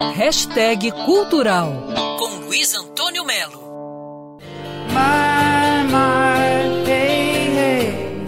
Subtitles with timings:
[0.00, 1.72] Hashtag Cultural
[2.20, 4.38] com Luiz Antônio Melo.
[4.90, 8.26] My, my, hey, hey.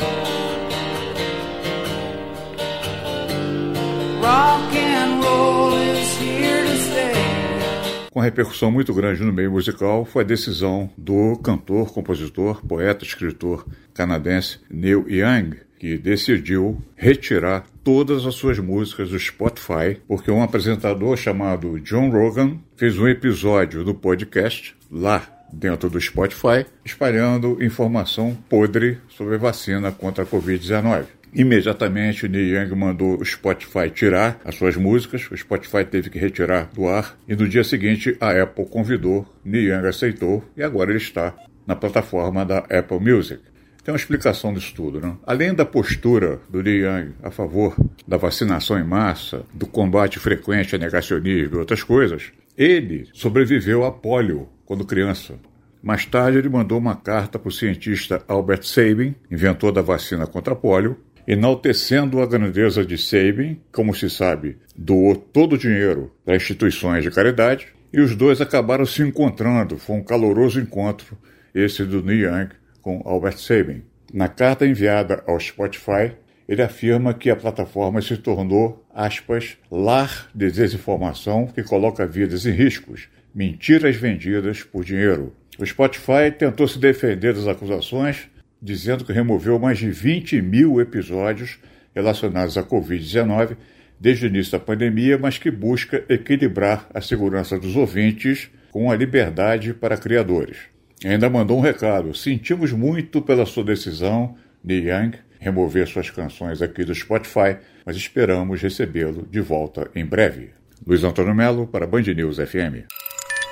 [4.20, 8.10] Rock and roll is here to stay.
[8.10, 13.64] Com repercussão muito grande no meio musical foi a decisão do cantor, compositor, poeta, escritor
[13.94, 21.16] canadense Neil Young que decidiu retirar todas as suas músicas do Spotify, porque um apresentador
[21.16, 28.98] chamado John Rogan fez um episódio do podcast lá dentro do Spotify, espalhando informação podre
[29.08, 31.06] sobre a vacina contra a Covid-19.
[31.32, 36.68] Imediatamente, Neil Young mandou o Spotify tirar as suas músicas, o Spotify teve que retirar
[36.74, 40.98] do ar, e no dia seguinte a Apple convidou, Neil Young aceitou, e agora ele
[40.98, 41.34] está
[41.66, 43.49] na plataforma da Apple Music.
[43.84, 45.00] Tem uma explicação disso tudo.
[45.00, 45.16] Né?
[45.26, 47.74] Além da postura do Li Yang a favor
[48.06, 53.92] da vacinação em massa, do combate frequente a negacionismo e outras coisas, ele sobreviveu a
[53.92, 55.34] pólio quando criança.
[55.82, 60.52] Mais tarde, ele mandou uma carta para o cientista Albert Sabin, inventor da vacina contra
[60.52, 66.36] a pólio, enaltecendo a grandeza de Sabin, como se sabe, doou todo o dinheiro para
[66.36, 69.78] instituições de caridade, e os dois acabaram se encontrando.
[69.78, 71.16] Foi um caloroso encontro,
[71.54, 73.82] esse do Niang com Albert Sabin.
[74.12, 76.12] Na carta enviada ao Spotify,
[76.48, 82.50] ele afirma que a plataforma se tornou, aspas, lar de desinformação que coloca vidas em
[82.50, 85.32] riscos, mentiras vendidas por dinheiro.
[85.58, 88.28] O Spotify tentou se defender das acusações,
[88.60, 91.58] dizendo que removeu mais de 20 mil episódios
[91.94, 93.56] relacionados à Covid-19
[94.00, 98.96] desde o início da pandemia, mas que busca equilibrar a segurança dos ouvintes com a
[98.96, 100.56] liberdade para criadores.
[101.04, 102.14] Ainda mandou um recado.
[102.14, 108.60] Sentimos muito pela sua decisão, Neil Young, remover suas canções aqui do Spotify, mas esperamos
[108.60, 110.50] recebê-lo de volta em breve.
[110.86, 112.86] Luiz Antônio Melo para Band News FM.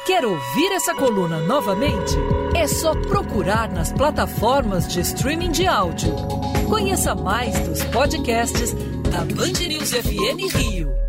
[0.07, 2.15] Quer ouvir essa coluna novamente?
[2.57, 6.15] É só procurar nas plataformas de streaming de áudio.
[6.69, 8.73] Conheça mais dos podcasts
[9.11, 11.08] da Band News FM Rio.